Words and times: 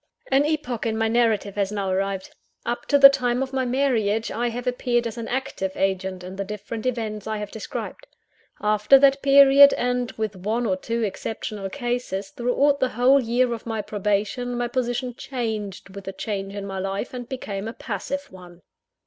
I. 0.31 0.37
AN 0.37 0.45
epoch 0.45 0.87
in 0.87 0.97
my 0.97 1.07
narrative 1.07 1.53
has 1.53 1.71
now 1.71 1.91
arrived. 1.91 2.33
Up 2.65 2.87
to 2.87 2.97
the 2.97 3.07
time 3.07 3.43
of 3.43 3.53
my 3.53 3.65
marriage, 3.65 4.31
I 4.31 4.47
have 4.49 4.65
appeared 4.65 5.05
as 5.05 5.15
an 5.15 5.27
active 5.27 5.73
agent 5.75 6.23
in 6.23 6.37
the 6.37 6.43
different 6.43 6.87
events 6.87 7.27
I 7.27 7.37
have 7.37 7.51
described. 7.51 8.07
After 8.59 8.97
that 8.97 9.21
period, 9.21 9.73
and 9.75 10.11
with 10.13 10.35
one 10.37 10.65
or 10.65 10.75
two 10.75 11.03
exceptional 11.03 11.69
cases 11.69 12.29
throughout 12.31 12.79
the 12.79 12.89
whole 12.89 13.21
year 13.21 13.53
of 13.53 13.67
my 13.67 13.83
probation, 13.83 14.57
my 14.57 14.67
position 14.67 15.13
changed 15.13 15.93
with 15.93 16.05
the 16.05 16.13
change 16.13 16.55
in 16.55 16.65
my 16.65 16.79
life, 16.79 17.13
and 17.13 17.29
became 17.29 17.67
a 17.67 17.73
passive 17.73 18.31
one. 18.31 18.63